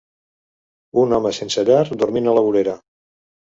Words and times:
Un 1.01 1.13
home 1.17 1.33
sense 1.41 1.67
llar 1.71 1.83
dormint 2.01 2.33
a 2.33 2.37
la 2.41 2.47
vorera. 2.51 2.77